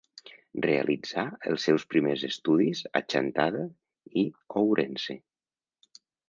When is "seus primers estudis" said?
1.67-2.81